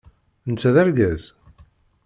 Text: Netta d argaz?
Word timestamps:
Netta 0.49 0.69
d 0.75 0.77
argaz? 0.83 1.23